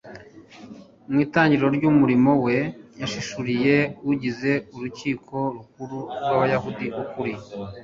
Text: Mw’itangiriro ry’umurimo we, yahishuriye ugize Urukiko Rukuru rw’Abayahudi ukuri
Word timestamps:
Mw’itangiriro 1.11 1.67
ry’umurimo 1.77 2.31
we, 2.45 2.57
yahishuriye 3.01 3.75
ugize 4.11 4.51
Urukiko 4.75 5.35
Rukuru 5.55 5.97
rw’Abayahudi 6.21 6.85
ukuri 7.01 7.33